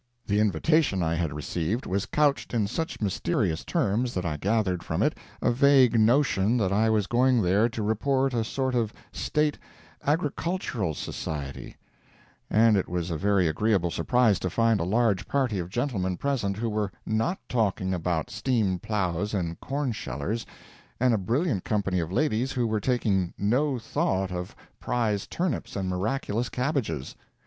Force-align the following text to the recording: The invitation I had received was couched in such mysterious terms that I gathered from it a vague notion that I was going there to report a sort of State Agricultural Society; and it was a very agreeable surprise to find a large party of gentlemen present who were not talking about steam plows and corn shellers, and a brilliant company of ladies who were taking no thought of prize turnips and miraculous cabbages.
The 0.25 0.39
invitation 0.39 1.03
I 1.03 1.13
had 1.13 1.31
received 1.31 1.85
was 1.85 2.07
couched 2.07 2.55
in 2.55 2.65
such 2.65 3.01
mysterious 3.01 3.63
terms 3.63 4.15
that 4.15 4.25
I 4.25 4.35
gathered 4.35 4.81
from 4.81 5.03
it 5.03 5.15
a 5.43 5.51
vague 5.51 5.99
notion 5.99 6.57
that 6.57 6.73
I 6.73 6.89
was 6.89 7.05
going 7.05 7.43
there 7.43 7.69
to 7.69 7.83
report 7.83 8.33
a 8.33 8.43
sort 8.43 8.73
of 8.73 8.91
State 9.11 9.59
Agricultural 10.03 10.95
Society; 10.95 11.77
and 12.49 12.75
it 12.77 12.89
was 12.89 13.11
a 13.11 13.15
very 13.15 13.47
agreeable 13.47 13.91
surprise 13.91 14.39
to 14.39 14.49
find 14.49 14.79
a 14.79 14.83
large 14.85 15.27
party 15.27 15.59
of 15.59 15.69
gentlemen 15.69 16.17
present 16.17 16.57
who 16.57 16.71
were 16.71 16.91
not 17.05 17.37
talking 17.47 17.93
about 17.93 18.31
steam 18.31 18.79
plows 18.79 19.35
and 19.35 19.59
corn 19.59 19.91
shellers, 19.91 20.47
and 20.99 21.13
a 21.13 21.17
brilliant 21.19 21.63
company 21.63 21.99
of 21.99 22.11
ladies 22.11 22.53
who 22.53 22.65
were 22.65 22.79
taking 22.81 23.35
no 23.37 23.77
thought 23.77 24.31
of 24.31 24.55
prize 24.79 25.27
turnips 25.27 25.75
and 25.75 25.87
miraculous 25.89 26.49
cabbages. 26.49 27.15